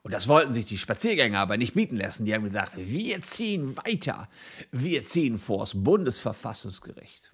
Und 0.03 0.13
das 0.13 0.29
wollten 0.29 0.53
sich 0.53 0.67
die 0.67 0.79
Spaziergänger 0.79 1.39
aber 1.39 1.57
nicht 1.57 1.73
bieten 1.73 1.97
lassen. 1.97 2.27
Die 2.27 2.35
haben 2.35 2.45
gesagt, 2.45 2.73
wir 2.77 3.23
ziehen 3.23 3.77
weiter. 3.79 4.29
Wir 4.71 5.07
ziehen 5.07 5.39
vor 5.39 5.61
das 5.61 5.73
Bundesverfassungsgericht. 5.75 7.32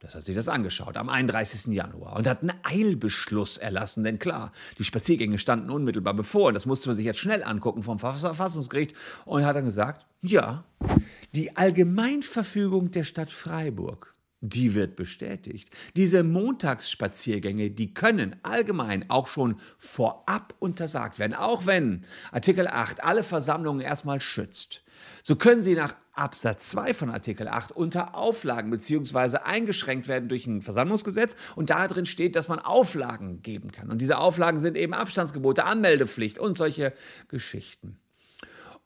Das 0.00 0.14
hat 0.14 0.22
sich 0.22 0.36
das 0.36 0.48
angeschaut 0.48 0.96
am 0.96 1.08
31. 1.08 1.74
Januar 1.74 2.14
und 2.14 2.28
hat 2.28 2.42
einen 2.42 2.52
Eilbeschluss 2.62 3.56
erlassen, 3.56 4.04
denn 4.04 4.20
klar, 4.20 4.52
die 4.78 4.84
Spaziergänge 4.84 5.38
standen 5.40 5.70
unmittelbar 5.70 6.14
bevor 6.14 6.48
und 6.48 6.54
das 6.54 6.66
musste 6.66 6.88
man 6.88 6.96
sich 6.96 7.04
jetzt 7.04 7.18
schnell 7.18 7.42
angucken 7.42 7.82
vom 7.82 7.98
Verfassungsgericht 7.98 8.94
und 9.24 9.44
hat 9.44 9.56
dann 9.56 9.64
gesagt, 9.64 10.06
ja, 10.22 10.62
die 11.34 11.56
Allgemeinverfügung 11.56 12.92
der 12.92 13.02
Stadt 13.02 13.32
Freiburg 13.32 14.14
die 14.40 14.74
wird 14.74 14.96
bestätigt. 14.96 15.70
Diese 15.96 16.22
Montagsspaziergänge, 16.22 17.70
die 17.70 17.92
können 17.94 18.36
allgemein 18.42 19.08
auch 19.10 19.26
schon 19.26 19.56
vorab 19.78 20.54
untersagt 20.60 21.18
werden, 21.18 21.34
auch 21.34 21.66
wenn 21.66 22.04
Artikel 22.30 22.68
8 22.68 23.02
alle 23.02 23.24
Versammlungen 23.24 23.80
erstmal 23.80 24.20
schützt. 24.20 24.82
So 25.22 25.36
können 25.36 25.62
sie 25.62 25.74
nach 25.74 25.94
Absatz 26.12 26.70
2 26.70 26.94
von 26.94 27.10
Artikel 27.10 27.48
8 27.48 27.72
unter 27.72 28.16
Auflagen 28.16 28.70
bzw. 28.70 29.38
eingeschränkt 29.38 30.08
werden 30.08 30.28
durch 30.28 30.46
ein 30.46 30.62
Versammlungsgesetz 30.62 31.36
und 31.54 31.70
da 31.70 31.86
drin 31.86 32.06
steht, 32.06 32.34
dass 32.34 32.48
man 32.48 32.58
Auflagen 32.58 33.42
geben 33.42 33.72
kann. 33.72 33.90
Und 33.90 34.00
diese 34.00 34.18
Auflagen 34.18 34.58
sind 34.58 34.76
eben 34.76 34.94
Abstandsgebote, 34.94 35.64
Anmeldepflicht 35.64 36.38
und 36.38 36.56
solche 36.56 36.92
Geschichten. 37.28 37.98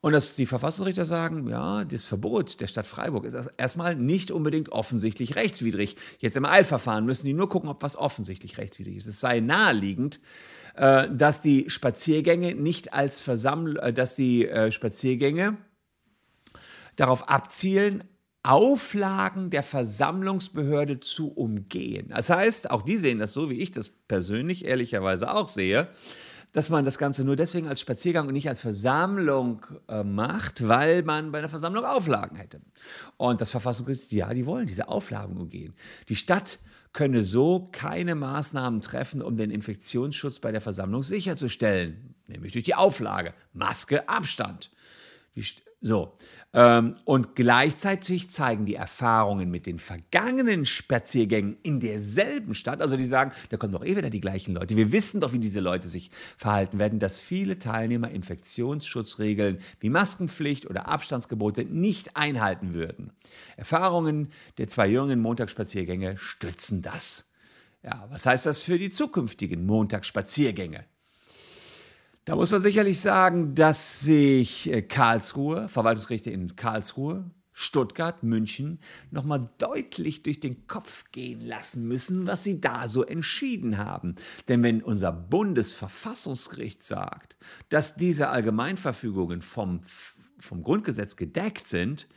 Und 0.03 0.13
dass 0.13 0.35
die 0.35 0.47
Verfassungsrichter 0.47 1.05
sagen, 1.05 1.47
ja, 1.49 1.85
das 1.85 2.05
Verbot 2.05 2.61
der 2.61 2.67
Stadt 2.67 2.89
Freiburg 2.89 3.25
ist 3.25 3.37
erstmal 3.57 3.95
nicht 3.95 4.33
unbedingt 4.33 4.71
offensichtlich 4.71 5.37
rechtswidrig. 5.37 5.97
Jetzt 6.19 6.37
im 6.37 6.45
Eilverfahren 6.45 7.07
müssen 7.07 7.25
die 7.25 7.35
nur 7.35 7.49
gucken, 7.49 7.71
ob 7.71 7.85
was 7.85 7.97
offensichtlich 7.97 8.59
rechtswidrig 8.59 8.97
ist. 8.97 9.07
Es 9.07 9.21
sei 9.21 9.39
naheliegend, 9.39 10.19
äh, 10.75 11.09
dass 11.09 11.41
die 11.41 11.71
Spaziergänge 11.71 12.57
nicht 12.57 12.93
als 12.93 13.21
Versammlung, 13.21 13.77
äh, 13.77 13.93
dass 13.93 14.17
die 14.17 14.49
äh, 14.49 14.73
Spaziergänge 14.73 15.57
darauf 16.97 17.29
abzielen, 17.29 18.03
Auflagen 18.43 19.51
der 19.51 19.63
Versammlungsbehörde 19.63 20.99
zu 20.99 21.31
umgehen. 21.31 22.09
Das 22.09 22.29
heißt, 22.29 22.73
auch 22.73 22.83
die 22.83 22.97
sehen 22.97 23.21
das 23.21 23.33
so, 23.33 23.51
wie 23.51 23.61
ich 23.61 23.71
das 23.71 23.91
persönlich 24.09 24.65
ehrlicherweise 24.65 25.33
auch 25.33 25.47
sehe, 25.47 25.87
dass 26.53 26.69
man 26.69 26.85
das 26.85 26.99
Ganze 26.99 27.25
nur 27.25 27.37
deswegen 27.37 27.67
als 27.67 27.81
Spaziergang 27.81 28.27
und 28.27 28.35
nicht 28.35 28.49
als 28.49 28.61
Versammlung 28.61 29.65
äh, 29.89 30.05
macht, 30.05 30.67
weil 30.69 31.03
man 31.03 31.33
bei 31.33 31.39
einer 31.39 31.49
Versammlung 31.49 31.85
Auflagen 31.85 32.37
hätte. 32.37 32.61
Und 33.17 33.41
das 33.41 33.51
Verfassungsgericht, 33.51 34.13
ja, 34.13 34.33
die 34.33 34.47
wollen 34.47 34.67
diese 34.67 34.89
Auflagen 34.89 35.37
umgehen. 35.39 35.75
Die 36.09 36.17
Stadt 36.17 36.59
könne 36.93 37.23
so 37.23 37.71
keine 37.73 38.15
Maßnahmen 38.15 38.83
treffen, 38.83 39.23
um 39.23 39.37
den 39.37 39.51
Infektionsschutz 39.51 40.41
bei 40.41 40.53
der 40.53 40.61
Versammlung 40.61 41.03
sicherzustellen, 41.03 42.15
nämlich 42.27 42.53
durch 42.53 42.65
die 42.65 42.75
Auflage 42.75 43.33
Maske, 43.55 44.09
Abstand. 44.09 44.71
Die, 45.35 45.45
so, 45.81 46.17
und 46.53 47.35
gleichzeitig 47.35 48.29
zeigen 48.29 48.67
die 48.67 48.75
Erfahrungen 48.75 49.51
mit 49.51 49.65
den 49.65 49.79
vergangenen 49.79 50.67
Spaziergängen 50.67 51.57
in 51.63 51.81
derselben 51.81 52.55
Stadt, 52.55 52.83
also 52.83 52.99
die 52.99 53.07
sagen, 53.07 53.33
da 53.49 53.57
kommen 53.57 53.73
doch 53.73 53.83
eh 53.83 53.97
wieder 53.97 54.11
die 54.11 54.21
gleichen 54.21 54.55
Leute. 54.55 54.77
Wir 54.77 54.93
wissen 54.93 55.21
doch, 55.21 55.33
wie 55.33 55.39
diese 55.39 55.61
Leute 55.61 55.89
sich 55.89 56.11
verhalten 56.37 56.79
werden, 56.79 56.99
dass 56.99 57.19
viele 57.19 57.59
Teilnehmer 57.59 58.11
Infektionsschutzregeln 58.11 59.61
wie 59.81 59.89
Maskenpflicht 59.89 60.69
oder 60.69 60.89
Abstandsgebote 60.89 61.65
nicht 61.65 62.19
einhalten 62.19 62.75
würden. 62.75 63.13
Erfahrungen 63.57 64.29
der 64.59 64.69
zwei 64.69 64.89
jüngeren 64.89 65.21
Montagsspaziergänge 65.21 66.19
stützen 66.19 66.83
das. 66.83 67.31
Ja, 67.83 68.07
was 68.11 68.27
heißt 68.27 68.45
das 68.45 68.61
für 68.61 68.79
die 68.79 68.91
zukünftigen 68.91 69.65
Montagsspaziergänge? 69.65 70.85
Da 72.25 72.37
muss 72.37 72.53
man 72.53 72.61
sicherlich 72.61 73.01
sagen, 73.01 73.57
dass 73.57 74.01
sich 74.01 74.71
äh, 74.71 74.83
Karlsruhe, 74.83 75.69
Verwaltungsgerichte 75.69 76.31
in 76.31 76.55
Karlsruhe, 76.55 77.29
Stuttgart, 77.53 78.23
München 78.23 78.79
nochmal 79.11 79.51
deutlich 79.59 80.23
durch 80.23 80.39
den 80.39 80.69
Kopf 80.69 81.11
gehen 81.11 81.41
lassen 81.41 81.87
müssen, 81.87 82.29
was 82.29 82.45
sie 82.45 82.61
da 82.61 82.87
so 82.87 83.05
entschieden 83.05 83.77
haben. 83.77 84.15
Denn 84.49 84.63
wenn 84.63 84.83
unser 84.83 85.11
Bundesverfassungsgericht 85.11 86.85
sagt, 86.85 87.37
dass 87.69 87.97
diese 87.97 88.29
Allgemeinverfügungen 88.29 89.43
vom, 89.43 89.81
vom 90.39 90.63
Grundgesetz 90.63 91.17
gedeckt 91.17 91.67
sind, 91.67 92.09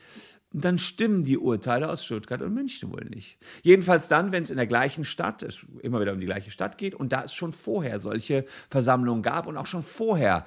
dann 0.63 0.77
stimmen 0.77 1.23
die 1.23 1.37
Urteile 1.37 1.89
aus 1.89 2.05
Stuttgart 2.05 2.41
und 2.41 2.53
München 2.53 2.91
wohl 2.91 3.05
nicht. 3.05 3.37
Jedenfalls 3.63 4.07
dann, 4.07 4.31
wenn 4.31 4.43
es 4.43 4.49
in 4.49 4.57
der 4.57 4.67
gleichen 4.67 5.03
Stadt, 5.03 5.43
es 5.43 5.65
immer 5.81 5.99
wieder 5.99 6.13
um 6.13 6.19
die 6.19 6.25
gleiche 6.25 6.51
Stadt 6.51 6.77
geht 6.77 6.95
und 6.95 7.11
da 7.11 7.23
es 7.23 7.33
schon 7.33 7.51
vorher 7.51 7.99
solche 7.99 8.45
Versammlungen 8.69 9.23
gab 9.23 9.47
und 9.47 9.57
auch 9.57 9.65
schon 9.65 9.83
vorher 9.83 10.45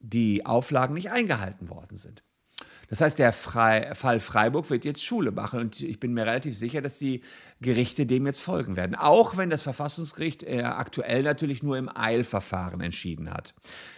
die 0.00 0.44
Auflagen 0.44 0.94
nicht 0.94 1.10
eingehalten 1.10 1.68
worden 1.68 1.96
sind. 1.96 2.22
Das 2.94 3.00
heißt, 3.00 3.18
der 3.18 3.32
Fre 3.32 3.90
Fall 3.94 4.20
Freiburg 4.20 4.70
wird 4.70 4.84
jetzt 4.84 5.04
Schule 5.04 5.32
machen 5.32 5.58
und 5.58 5.80
ich 5.80 5.98
bin 5.98 6.14
mir 6.14 6.26
relativ 6.26 6.56
sicher, 6.56 6.80
dass 6.80 6.96
die 6.96 7.22
Gerichte 7.60 8.06
dem 8.06 8.24
jetzt 8.24 8.38
folgen 8.38 8.76
werden. 8.76 8.94
Auch 8.94 9.36
wenn 9.36 9.50
das 9.50 9.62
Verfassungsgericht 9.62 10.44
äh, 10.44 10.62
aktuell 10.62 11.24
natürlich 11.24 11.64
nur 11.64 11.76
im 11.76 11.90
Eilverfahren 11.92 12.80
entschieden 12.80 13.34
hat. 13.34 13.52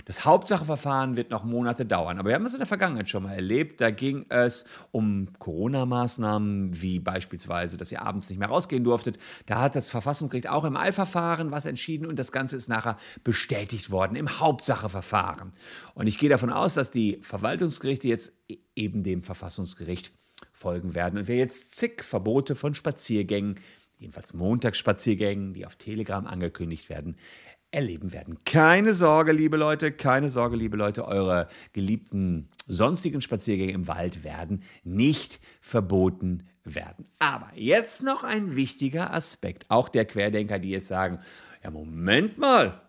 Das 0.06 0.24
Hauptsacheverfahren 0.24 1.14
wird 1.14 1.30
noch 1.30 1.44
Monate 1.44 1.84
dauern, 1.84 2.18
aber 2.18 2.30
wir 2.30 2.36
haben 2.36 2.46
es 2.46 2.54
in 2.54 2.60
der 2.60 2.66
Vergangenheit 2.66 3.10
schon 3.10 3.24
mal 3.24 3.34
erlebt. 3.34 3.82
Da 3.82 3.90
ging 3.90 4.24
es 4.30 4.64
um 4.92 5.28
Corona-Maßnahmen, 5.40 6.80
wie 6.80 6.98
beispielsweise, 6.98 7.76
dass 7.76 7.92
ihr 7.92 8.00
abends 8.00 8.30
nicht 8.30 8.38
mehr 8.38 8.48
rausgehen 8.48 8.82
durftet. 8.82 9.18
Da 9.44 9.60
hat 9.60 9.76
das 9.76 9.90
Verfassungsgericht 9.90 10.48
auch 10.48 10.64
im 10.64 10.74
Eilverfahren 10.74 11.50
was 11.50 11.66
entschieden 11.66 12.06
und 12.06 12.18
das 12.18 12.32
Ganze 12.32 12.56
ist 12.56 12.70
nachher 12.70 12.96
bestätigt 13.24 13.90
worden 13.90 14.16
im 14.16 14.40
Hauptsacheverfahren. 14.40 15.52
Und 15.92 16.06
ich 16.06 16.16
gehe 16.16 16.30
davon 16.30 16.48
aus, 16.48 16.72
dass 16.72 16.90
die 16.90 17.18
Verwaltungsgerichte 17.20 18.08
jetzt 18.08 18.32
eben 18.74 19.02
dem 19.02 19.22
Verfassungsgericht 19.22 20.12
folgen 20.52 20.94
werden. 20.94 21.18
Und 21.18 21.28
wer 21.28 21.36
jetzt 21.36 21.76
zig 21.76 22.02
Verbote 22.02 22.54
von 22.54 22.74
Spaziergängen, 22.74 23.60
jedenfalls 23.98 24.34
Montagsspaziergängen, 24.34 25.54
die 25.54 25.66
auf 25.66 25.76
Telegram 25.76 26.26
angekündigt 26.26 26.88
werden, 26.88 27.16
erleben 27.70 28.12
werden. 28.12 28.38
Keine 28.44 28.94
Sorge, 28.94 29.32
liebe 29.32 29.56
Leute, 29.56 29.92
keine 29.92 30.30
Sorge, 30.30 30.56
liebe 30.56 30.76
Leute, 30.76 31.06
eure 31.06 31.48
geliebten 31.72 32.48
sonstigen 32.66 33.20
Spaziergänge 33.20 33.72
im 33.72 33.88
Wald 33.88 34.24
werden 34.24 34.62
nicht 34.82 35.40
verboten 35.60 36.44
werden. 36.64 37.06
Aber 37.18 37.50
jetzt 37.54 38.02
noch 38.02 38.24
ein 38.24 38.56
wichtiger 38.56 39.12
Aspekt, 39.12 39.66
auch 39.68 39.88
der 39.88 40.04
Querdenker, 40.04 40.58
die 40.58 40.70
jetzt 40.70 40.86
sagen, 40.86 41.18
ja, 41.62 41.70
Moment 41.70 42.38
mal, 42.38 42.80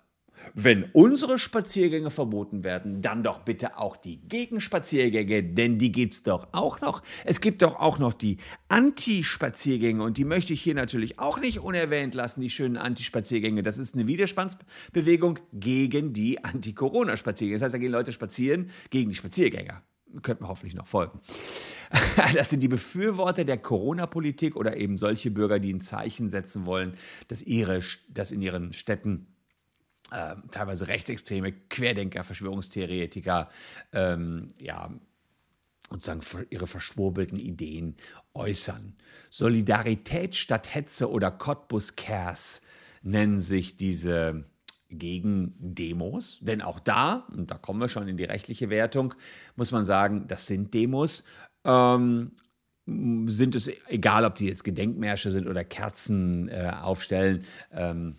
wenn 0.54 0.86
unsere 0.94 1.40
Spaziergänge 1.40 2.10
verboten 2.10 2.64
werden, 2.64 3.02
dann 3.02 3.24
doch 3.24 3.40
bitte 3.40 3.78
auch 3.78 3.98
die 3.98 4.18
Gegenspaziergänge, 4.28 5.44
denn 5.44 5.78
die 5.78 5.92
gibt 5.92 6.14
es 6.14 6.24
doch 6.24 6.48
auch 6.52 6.82
noch. 6.82 7.02
Es 7.26 7.42
gibt 7.42 7.62
doch 7.62 7.80
auch 7.80 8.00
noch 8.00 8.14
die 8.14 8.38
Anti-Spaziergänge 8.68 10.04
und 10.04 10.18
die 10.18 10.26
möchte 10.26 10.54
ich 10.54 10.62
hier 10.62 10.76
natürlich 10.76 11.20
auch 11.20 11.40
nicht 11.40 11.60
unerwähnt 11.60 12.14
lassen, 12.14 12.42
die 12.42 12.50
schönen 12.50 12.78
Anti-Spaziergänge. 12.78 13.64
Das 13.64 13.78
ist 13.78 13.96
eine 13.96 14.08
Widerstandsbewegung 14.08 15.40
gegen 15.54 16.14
die 16.14 16.44
Anti-Corona-Spaziergänge. 16.44 17.58
Das 17.58 17.66
heißt, 17.66 17.76
da 17.76 17.80
gehen 17.80 17.92
Leute 17.92 18.12
spazieren 18.12 18.70
gegen 18.90 19.10
die 19.10 19.16
Spaziergänger. 19.16 19.84
Könnte 20.22 20.44
man 20.44 20.50
hoffentlich 20.50 20.76
noch 20.76 20.88
folgen. 20.88 21.20
Das 22.34 22.50
sind 22.50 22.62
die 22.62 22.68
Befürworter 22.68 23.46
der 23.46 23.58
Corona-Politik 23.58 24.56
oder 24.56 24.76
eben 24.76 24.98
solche 24.98 25.32
Bürger, 25.32 25.60
die 25.60 25.74
ein 25.74 25.82
Zeichen 25.82 26.30
setzen 26.30 26.66
wollen, 26.66 26.98
dass, 27.30 27.42
ihre, 27.42 27.80
dass 28.10 28.32
in 28.32 28.42
ihren 28.42 28.74
Städten 28.74 29.28
äh, 30.12 30.36
teilweise 30.52 30.88
rechtsextreme 30.88 31.52
Querdenker, 31.52 32.24
Verschwörungstheoretiker, 32.24 33.50
ähm, 33.94 34.50
ja, 34.62 34.92
sozusagen 35.90 36.22
ihre 36.50 36.68
verschwurbelten 36.68 37.40
Ideen 37.40 37.96
äußern. 38.34 38.96
Solidarität 39.30 40.36
statt 40.36 40.74
Hetze 40.74 41.10
oder 41.10 41.32
Cottbus 41.32 41.96
Cares 41.96 42.62
nennen 43.02 43.40
sich 43.40 43.78
diese 43.78 44.44
Gegendemos, 44.90 46.40
denn 46.42 46.62
auch 46.62 46.80
da, 46.80 47.28
und 47.36 47.52
da 47.52 47.58
kommen 47.58 47.80
wir 47.80 47.90
schon 47.90 48.08
in 48.08 48.18
die 48.18 48.24
rechtliche 48.24 48.70
Wertung, 48.70 49.14
muss 49.56 49.72
man 49.72 49.86
sagen, 49.86 50.28
das 50.28 50.46
sind 50.46 50.74
Demos. 50.74 51.24
Ähm, 51.66 52.32
sind 52.86 53.54
es 53.56 53.70
egal, 53.90 54.24
ob 54.24 54.36
die 54.36 54.48
jetzt 54.48 54.64
Gedenkmärsche 54.64 55.30
sind 55.30 55.48
oder 55.48 55.66
Kerzen 55.66 56.48
äh, 56.48 56.72
aufstellen. 56.82 57.44
Ähm, 57.74 58.16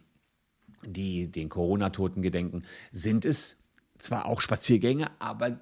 die 0.85 1.31
den 1.31 1.49
Corona-Toten 1.49 2.23
gedenken, 2.23 2.65
sind 2.93 3.25
es 3.25 3.63
zwar 3.99 4.27
auch 4.27 4.41
Spaziergänge, 4.41 5.11
aber 5.19 5.61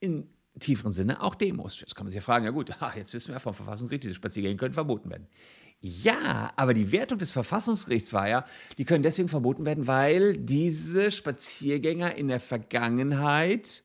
in 0.00 0.28
tieferen 0.58 0.92
Sinne 0.92 1.22
auch 1.22 1.34
Demos. 1.34 1.80
Jetzt 1.80 1.96
kann 1.96 2.04
man 2.04 2.10
sich 2.10 2.16
ja 2.16 2.22
fragen, 2.22 2.44
ja 2.44 2.50
gut, 2.50 2.70
jetzt 2.96 3.12
wissen 3.14 3.32
wir 3.32 3.40
vom 3.40 3.54
Verfassungsgericht, 3.54 4.04
diese 4.04 4.14
Spaziergänge 4.14 4.56
können 4.56 4.74
verboten 4.74 5.10
werden. 5.10 5.26
Ja, 5.80 6.52
aber 6.56 6.72
die 6.72 6.92
Wertung 6.92 7.18
des 7.18 7.32
Verfassungsgerichts 7.32 8.12
war 8.12 8.28
ja, 8.28 8.46
die 8.78 8.84
können 8.84 9.02
deswegen 9.02 9.28
verboten 9.28 9.66
werden, 9.66 9.86
weil 9.86 10.34
diese 10.34 11.10
Spaziergänger 11.10 12.16
in 12.16 12.28
der 12.28 12.40
Vergangenheit 12.40 13.84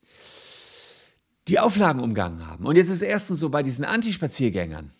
die 1.49 1.59
Auflagen 1.59 1.99
umgangen 1.99 2.47
haben. 2.47 2.65
Und 2.65 2.77
jetzt 2.77 2.87
ist 2.87 2.97
es 2.97 3.01
erstens 3.01 3.39
so 3.39 3.49
bei 3.49 3.63
diesen 3.63 3.83
Antispaziergängern 3.83 4.91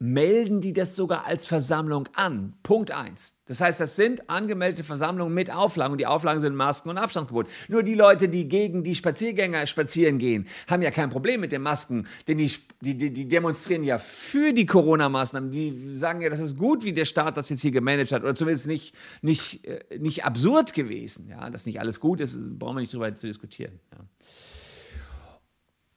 melden 0.00 0.62
die 0.62 0.72
das 0.72 0.96
sogar 0.96 1.26
als 1.26 1.46
Versammlung 1.46 2.08
an. 2.14 2.54
Punkt 2.62 2.90
1. 2.90 3.34
Das 3.44 3.60
heißt, 3.60 3.78
das 3.80 3.96
sind 3.96 4.30
angemeldete 4.30 4.82
Versammlungen 4.82 5.34
mit 5.34 5.52
Auflagen 5.52 5.92
und 5.92 5.98
die 5.98 6.06
Auflagen 6.06 6.40
sind 6.40 6.56
Masken 6.56 6.88
und 6.88 6.96
Abstandsgebot. 6.96 7.46
Nur 7.68 7.82
die 7.82 7.94
Leute, 7.94 8.30
die 8.30 8.48
gegen 8.48 8.82
die 8.82 8.94
Spaziergänger 8.94 9.66
spazieren 9.66 10.16
gehen, 10.18 10.46
haben 10.68 10.82
ja 10.82 10.90
kein 10.90 11.10
Problem 11.10 11.42
mit 11.42 11.52
den 11.52 11.60
Masken, 11.60 12.08
denn 12.26 12.38
die, 12.38 12.50
die, 12.80 13.12
die 13.12 13.28
demonstrieren 13.28 13.84
ja 13.84 13.98
für 13.98 14.54
die 14.54 14.64
Corona-Maßnahmen. 14.64 15.50
Die 15.50 15.94
sagen 15.94 16.22
ja, 16.22 16.30
das 16.30 16.40
ist 16.40 16.56
gut, 16.56 16.82
wie 16.82 16.94
der 16.94 17.04
Staat 17.04 17.36
das 17.36 17.50
jetzt 17.50 17.60
hier 17.60 17.70
gemanagt 17.70 18.12
hat 18.12 18.22
oder 18.22 18.34
zumindest 18.34 18.68
nicht, 18.68 18.94
nicht, 19.20 19.66
äh, 19.66 19.98
nicht 19.98 20.24
absurd 20.24 20.72
gewesen. 20.72 21.28
Ja, 21.28 21.50
dass 21.50 21.66
nicht 21.66 21.78
alles 21.78 22.00
gut 22.00 22.20
ist, 22.20 22.58
brauchen 22.58 22.76
wir 22.76 22.80
nicht 22.80 22.94
drüber 22.94 23.14
zu 23.14 23.26
diskutieren. 23.26 23.78
Ja. 23.92 23.98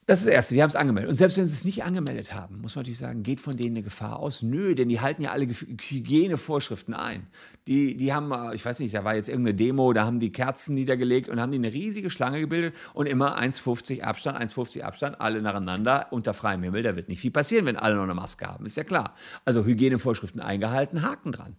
Das 0.05 0.19
ist 0.19 0.27
das 0.27 0.33
Erste, 0.33 0.53
die 0.53 0.61
haben 0.61 0.69
es 0.69 0.75
angemeldet. 0.75 1.09
Und 1.09 1.15
selbst 1.15 1.37
wenn 1.37 1.47
sie 1.47 1.53
es 1.53 1.63
nicht 1.63 1.83
angemeldet 1.83 2.33
haben, 2.33 2.59
muss 2.59 2.75
man 2.75 2.81
natürlich 2.81 2.97
sagen, 2.97 3.23
geht 3.23 3.39
von 3.39 3.55
denen 3.55 3.77
eine 3.77 3.83
Gefahr 3.83 4.19
aus? 4.19 4.43
Nö, 4.43 4.75
denn 4.75 4.89
die 4.89 4.99
halten 4.99 5.21
ja 5.21 5.31
alle 5.31 5.47
Hygienevorschriften 5.47 6.93
ein. 6.93 7.27
Die, 7.67 7.95
die 7.95 8.13
haben, 8.13 8.31
äh, 8.31 8.53
ich 8.53 8.65
weiß 8.65 8.79
nicht, 8.79 8.93
da 8.93 9.05
war 9.05 9.15
jetzt 9.15 9.29
irgendeine 9.29 9.55
Demo, 9.55 9.93
da 9.93 10.03
haben 10.03 10.19
die 10.19 10.31
Kerzen 10.31 10.73
niedergelegt 10.75 11.29
und 11.29 11.39
haben 11.39 11.53
die 11.53 11.57
eine 11.57 11.71
riesige 11.71 12.09
Schlange 12.09 12.41
gebildet 12.41 12.75
und 12.93 13.07
immer 13.07 13.39
1,50 13.39 14.01
Abstand, 14.01 14.37
1,50 14.37 14.81
Abstand, 14.81 15.21
alle 15.21 15.41
nacheinander 15.41 16.07
unter 16.11 16.33
freiem 16.33 16.63
Himmel. 16.63 16.83
Da 16.83 16.97
wird 16.97 17.07
nicht 17.07 17.21
viel 17.21 17.31
passieren, 17.31 17.65
wenn 17.65 17.77
alle 17.77 17.95
noch 17.95 18.03
eine 18.03 18.15
Maske 18.15 18.45
haben, 18.45 18.65
ist 18.65 18.75
ja 18.75 18.83
klar. 18.83 19.13
Also 19.45 19.63
Hygienevorschriften 19.63 20.41
eingehalten, 20.41 21.03
Haken 21.03 21.31
dran. 21.31 21.55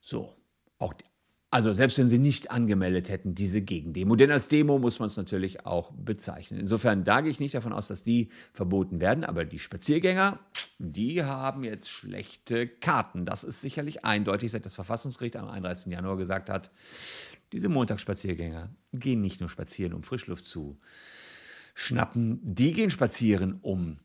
So, 0.00 0.34
auch 0.78 0.92
die 0.92 1.04
Also 1.54 1.72
selbst 1.72 1.98
wenn 1.98 2.08
sie 2.08 2.18
nicht 2.18 2.50
angemeldet 2.50 3.08
hätten, 3.08 3.36
diese 3.36 3.62
Gegendemo. 3.62 4.16
Denn 4.16 4.32
als 4.32 4.48
Demo 4.48 4.80
muss 4.80 4.98
man 4.98 5.06
es 5.06 5.16
natürlich 5.16 5.64
auch 5.64 5.92
bezeichnen. 5.92 6.58
Insofern 6.58 7.04
da 7.04 7.20
gehe 7.20 7.30
ich 7.30 7.38
nicht 7.38 7.54
davon 7.54 7.72
aus, 7.72 7.86
dass 7.86 8.02
die 8.02 8.30
verboten 8.52 8.98
werden. 8.98 9.22
Aber 9.22 9.44
die 9.44 9.60
Spaziergänger, 9.60 10.40
die 10.80 11.22
haben 11.22 11.62
jetzt 11.62 11.88
schlechte 11.88 12.66
Karten. 12.66 13.24
Das 13.24 13.44
ist 13.44 13.60
sicherlich 13.60 14.04
eindeutig, 14.04 14.50
seit 14.50 14.66
das 14.66 14.74
Verfassungsgericht 14.74 15.36
am 15.36 15.48
31. 15.48 15.92
Januar 15.92 16.16
gesagt 16.16 16.50
hat, 16.50 16.72
diese 17.52 17.68
Montagsspaziergänger 17.68 18.74
gehen 18.92 19.20
nicht 19.20 19.38
nur 19.38 19.48
spazieren, 19.48 19.94
um 19.94 20.02
Frischluft 20.02 20.46
zu 20.46 20.80
schnappen, 21.76 22.40
die 22.42 22.72
gehen 22.72 22.90
spazieren, 22.90 23.60
um 23.62 24.00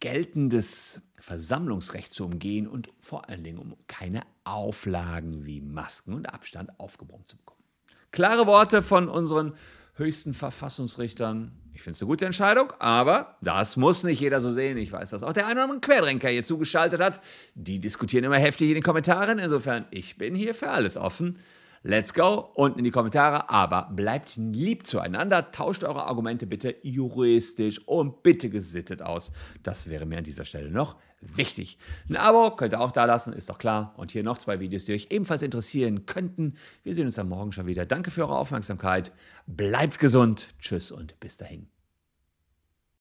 geltendes 0.00 1.02
Versammlungsrecht 1.20 2.12
zu 2.12 2.24
umgehen 2.24 2.66
und 2.66 2.88
vor 2.98 3.28
allen 3.28 3.44
Dingen 3.44 3.58
um 3.58 3.76
keine 3.86 4.22
Auflagen 4.44 5.44
wie 5.44 5.60
Masken 5.60 6.14
und 6.14 6.32
Abstand 6.32 6.78
aufgebrummt 6.78 7.26
zu 7.26 7.36
bekommen. 7.36 7.62
Klare 8.10 8.46
Worte 8.46 8.82
von 8.82 9.08
unseren 9.08 9.54
höchsten 9.94 10.34
Verfassungsrichtern. 10.34 11.52
Ich 11.72 11.82
finde 11.82 11.94
es 11.96 12.02
eine 12.02 12.08
gute 12.08 12.26
Entscheidung, 12.26 12.72
aber 12.78 13.36
das 13.40 13.76
muss 13.76 14.02
nicht 14.02 14.20
jeder 14.20 14.40
so 14.40 14.50
sehen. 14.50 14.76
Ich 14.76 14.90
weiß, 14.90 15.10
dass 15.10 15.22
auch 15.22 15.32
der 15.32 15.46
eine 15.46 15.54
oder 15.54 15.64
andere 15.64 15.80
Querdenker 15.80 16.28
hier 16.28 16.42
zugeschaltet 16.42 17.00
hat. 17.00 17.20
Die 17.54 17.80
diskutieren 17.80 18.24
immer 18.24 18.38
heftig 18.38 18.68
in 18.68 18.74
den 18.74 18.82
Kommentaren. 18.82 19.38
Insofern, 19.38 19.86
ich 19.90 20.18
bin 20.18 20.34
hier 20.34 20.54
für 20.54 20.70
alles 20.70 20.96
offen. 20.96 21.38
Let's 21.82 22.12
go, 22.12 22.50
unten 22.56 22.80
in 22.80 22.84
die 22.84 22.90
Kommentare, 22.90 23.48
aber 23.48 23.88
bleibt 23.94 24.36
lieb 24.36 24.86
zueinander, 24.86 25.50
tauscht 25.50 25.82
eure 25.82 26.04
Argumente 26.04 26.46
bitte 26.46 26.76
juristisch 26.82 27.80
und 27.88 28.22
bitte 28.22 28.50
gesittet 28.50 29.00
aus. 29.00 29.32
Das 29.62 29.88
wäre 29.88 30.04
mir 30.04 30.18
an 30.18 30.24
dieser 30.24 30.44
Stelle 30.44 30.70
noch 30.70 30.96
wichtig. 31.22 31.78
Ein 32.10 32.18
Abo 32.18 32.54
könnt 32.54 32.74
ihr 32.74 32.82
auch 32.82 32.90
da 32.90 33.06
lassen, 33.06 33.32
ist 33.32 33.48
doch 33.48 33.56
klar. 33.56 33.94
Und 33.96 34.10
hier 34.10 34.22
noch 34.22 34.36
zwei 34.36 34.60
Videos, 34.60 34.84
die 34.84 34.92
euch 34.92 35.06
ebenfalls 35.08 35.40
interessieren 35.40 36.04
könnten. 36.04 36.54
Wir 36.82 36.94
sehen 36.94 37.06
uns 37.06 37.18
am 37.18 37.30
Morgen 37.30 37.52
schon 37.52 37.66
wieder. 37.66 37.86
Danke 37.86 38.10
für 38.10 38.24
eure 38.24 38.36
Aufmerksamkeit. 38.36 39.10
Bleibt 39.46 39.98
gesund. 39.98 40.48
Tschüss 40.58 40.92
und 40.92 41.18
bis 41.18 41.38
dahin. 41.38 41.79